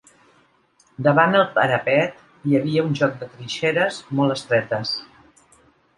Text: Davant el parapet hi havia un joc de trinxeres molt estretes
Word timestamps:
Davant 1.07 1.37
el 1.41 1.43
parapet 1.57 2.17
hi 2.47 2.57
havia 2.61 2.85
un 2.89 2.97
joc 3.03 3.19
de 3.21 3.31
trinxeres 3.35 4.03
molt 4.21 4.37
estretes 4.39 4.99